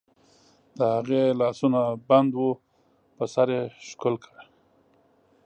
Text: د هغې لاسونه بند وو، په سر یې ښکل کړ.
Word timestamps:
د 0.77 0.79
هغې 0.95 1.23
لاسونه 1.41 1.81
بند 2.09 2.31
وو، 2.35 2.51
په 3.15 3.23
سر 3.33 3.47
یې 3.55 3.63
ښکل 3.87 4.15
کړ. 4.23 4.37